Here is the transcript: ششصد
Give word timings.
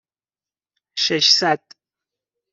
ششصد 0.99 1.61